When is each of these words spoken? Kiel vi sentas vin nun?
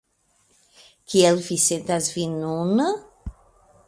Kiel 1.13 1.37
vi 1.49 1.57
sentas 1.67 2.09
vin 2.15 2.33
nun? 2.45 2.73